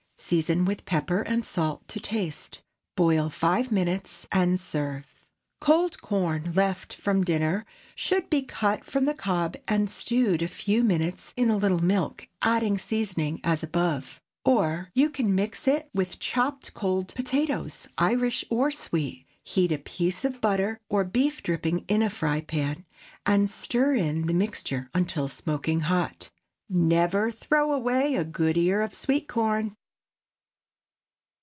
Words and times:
Season 0.23 0.63
with 0.63 0.85
pepper 0.85 1.23
and 1.23 1.43
salt 1.43 1.85
to 1.89 1.99
taste. 1.99 2.61
Boil 2.95 3.27
five 3.29 3.69
minutes, 3.69 4.25
and 4.31 4.57
serve. 4.57 5.25
Cold 5.59 5.99
corn 6.01 6.53
left 6.53 6.93
from 6.93 7.23
dinner 7.25 7.65
should 7.95 8.29
be 8.29 8.41
cut 8.43 8.85
from 8.85 9.03
the 9.03 9.13
cob 9.15 9.57
and 9.67 9.89
stewed 9.89 10.41
a 10.41 10.47
few 10.47 10.83
minutes 10.85 11.33
in 11.35 11.49
a 11.49 11.57
little 11.57 11.83
milk, 11.83 12.29
adding 12.41 12.77
seasoning 12.77 13.41
as 13.43 13.61
above. 13.61 14.21
Or, 14.45 14.89
you 14.93 15.09
can 15.09 15.35
mix 15.35 15.67
it 15.67 15.89
with 15.93 16.19
chopped 16.19 16.73
cold 16.73 17.13
potatoes—Irish 17.13 18.45
or 18.49 18.71
sweet; 18.71 19.25
heat 19.43 19.71
a 19.73 19.79
piece 19.79 20.23
of 20.23 20.39
butter 20.39 20.79
or 20.87 21.03
beef 21.03 21.43
dripping 21.43 21.79
in 21.89 22.01
a 22.01 22.09
frying 22.11 22.45
pan, 22.45 22.85
and 23.25 23.49
stir 23.49 23.95
in 23.95 24.27
the 24.27 24.33
mixture 24.33 24.89
until 24.93 25.27
smoking 25.27 25.81
hot. 25.81 26.29
Never 26.69 27.31
throw 27.31 27.73
away 27.73 28.15
a 28.15 28.23
good 28.23 28.55
ear 28.55 28.79
of 28.81 28.93
sweet 28.93 29.27
corn. 29.27 29.75